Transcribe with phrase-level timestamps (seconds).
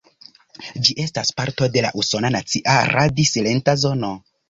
[0.87, 4.17] Ĝi estas parto de la Usona Nacia Radi-Silenta Zono.